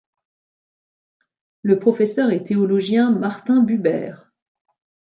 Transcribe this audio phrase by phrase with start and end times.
[1.61, 4.15] Le professeur et théologien Martin Buber.